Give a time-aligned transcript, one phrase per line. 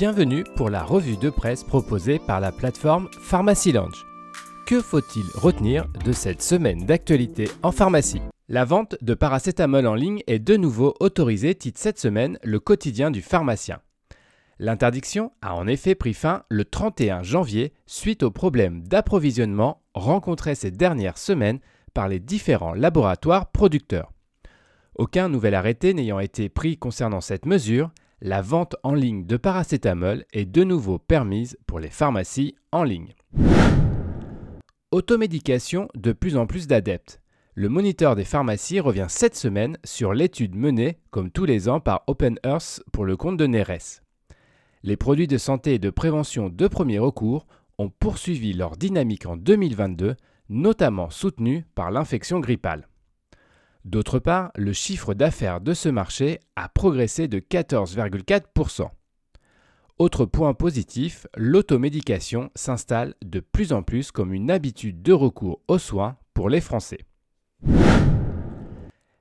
[0.00, 4.06] Bienvenue pour la revue de presse proposée par la plateforme Pharmacy Lounge.
[4.66, 8.22] Que faut-il retenir de cette semaine d'actualité en pharmacie?
[8.48, 13.10] La vente de paracétamol en ligne est de nouveau autorisée, titre cette semaine le quotidien
[13.10, 13.80] du pharmacien.
[14.58, 20.70] L'interdiction a en effet pris fin le 31 janvier suite aux problèmes d'approvisionnement rencontrés ces
[20.70, 21.60] dernières semaines
[21.92, 24.14] par les différents laboratoires producteurs.
[24.94, 27.90] Aucun nouvel arrêté n'ayant été pris concernant cette mesure,
[28.22, 33.14] la vente en ligne de paracétamol est de nouveau permise pour les pharmacies en ligne.
[34.90, 37.20] Automédication de plus en plus d'adeptes.
[37.54, 42.02] Le moniteur des pharmacies revient cette semaine sur l'étude menée, comme tous les ans, par
[42.06, 44.02] Open Earth pour le compte de Neres.
[44.82, 47.46] Les produits de santé et de prévention de premier recours
[47.78, 50.16] ont poursuivi leur dynamique en 2022,
[50.48, 52.89] notamment soutenus par l'infection grippale.
[53.84, 58.90] D'autre part, le chiffre d'affaires de ce marché a progressé de 14,4%.
[59.98, 65.78] Autre point positif, l'automédication s'installe de plus en plus comme une habitude de recours aux
[65.78, 67.00] soins pour les Français.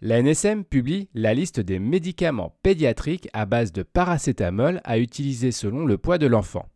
[0.00, 5.86] La NSM publie la liste des médicaments pédiatriques à base de paracétamol à utiliser selon
[5.86, 6.68] le poids de l'enfant.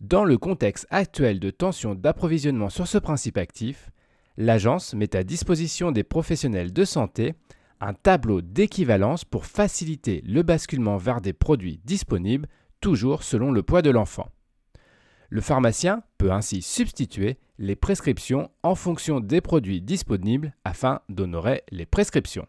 [0.00, 3.90] Dans le contexte actuel de tension d'approvisionnement sur ce principe actif,
[4.38, 7.34] l'agence met à disposition des professionnels de santé
[7.80, 12.48] un tableau d'équivalence pour faciliter le basculement vers des produits disponibles,
[12.80, 14.28] toujours selon le poids de l'enfant.
[15.28, 21.84] Le pharmacien peut ainsi substituer les prescriptions en fonction des produits disponibles afin d'honorer les
[21.84, 22.46] prescriptions.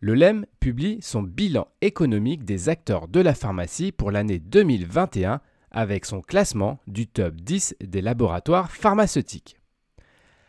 [0.00, 6.04] Le LEM publie son bilan économique des acteurs de la pharmacie pour l'année 2021 avec
[6.04, 9.61] son classement du top 10 des laboratoires pharmaceutiques.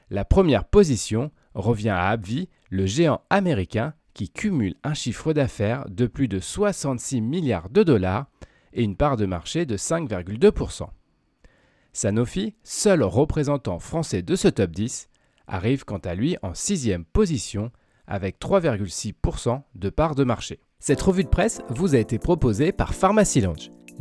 [0.10, 6.08] La première position revient à AbbVie, le géant américain qui cumule un chiffre d'affaires de
[6.08, 8.28] plus de 66 milliards de dollars
[8.74, 10.88] et une part de marché de 5,2%.
[11.94, 15.10] Sanofi, seul représentant français de ce top 10,
[15.48, 17.72] arrive quant à lui en sixième position
[18.08, 20.60] avec 3,6% de part de marché.
[20.80, 23.72] Cette revue de presse vous a été proposée par Pharmacy Lounge.